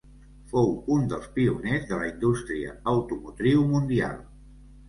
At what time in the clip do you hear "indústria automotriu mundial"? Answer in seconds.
2.13-4.21